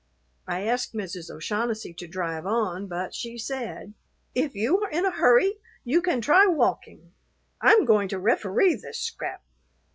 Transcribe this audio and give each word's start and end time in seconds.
I 0.47 0.61
asked 0.63 0.95
Mrs. 0.95 1.29
O'Shaughnessy 1.29 1.93
to 1.93 2.07
drive 2.07 2.47
on, 2.47 2.87
but 2.87 3.13
she 3.13 3.37
said, 3.37 3.93
"If 4.33 4.55
you 4.55 4.79
are 4.81 4.89
in 4.89 5.05
a 5.05 5.11
hurry 5.11 5.59
you 5.83 6.01
can 6.01 6.21
try 6.21 6.47
walkin'; 6.47 7.11
I'm 7.61 7.85
goin' 7.85 8.07
to 8.07 8.17
referee 8.17 8.77
this 8.81 8.97
scrap." 8.99 9.43